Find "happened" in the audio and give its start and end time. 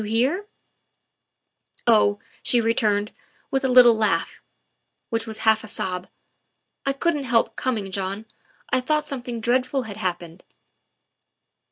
9.97-10.43